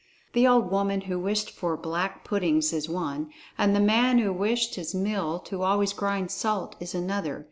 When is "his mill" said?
4.73-5.37